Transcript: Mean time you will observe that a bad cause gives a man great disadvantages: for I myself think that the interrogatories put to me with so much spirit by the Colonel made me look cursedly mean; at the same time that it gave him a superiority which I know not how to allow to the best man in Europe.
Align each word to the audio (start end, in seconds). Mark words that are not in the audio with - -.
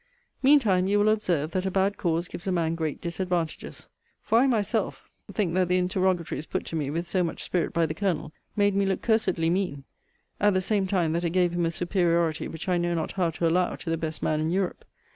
Mean 0.41 0.57
time 0.59 0.87
you 0.87 0.97
will 0.97 1.09
observe 1.09 1.51
that 1.51 1.67
a 1.67 1.69
bad 1.69 1.95
cause 1.95 2.27
gives 2.27 2.47
a 2.47 2.51
man 2.51 2.73
great 2.73 3.01
disadvantages: 3.01 3.87
for 4.23 4.39
I 4.39 4.47
myself 4.47 5.07
think 5.31 5.53
that 5.53 5.67
the 5.67 5.77
interrogatories 5.77 6.47
put 6.47 6.65
to 6.65 6.75
me 6.75 6.89
with 6.89 7.05
so 7.05 7.23
much 7.23 7.43
spirit 7.43 7.71
by 7.71 7.85
the 7.85 7.93
Colonel 7.93 8.31
made 8.55 8.73
me 8.73 8.87
look 8.87 9.03
cursedly 9.03 9.51
mean; 9.51 9.83
at 10.39 10.55
the 10.55 10.59
same 10.59 10.87
time 10.87 11.13
that 11.13 11.23
it 11.23 11.29
gave 11.29 11.51
him 11.51 11.67
a 11.67 11.69
superiority 11.69 12.47
which 12.47 12.67
I 12.67 12.79
know 12.79 12.95
not 12.95 13.11
how 13.11 13.29
to 13.29 13.47
allow 13.47 13.75
to 13.75 13.89
the 13.91 13.95
best 13.95 14.23
man 14.23 14.39
in 14.39 14.49
Europe. 14.49 14.85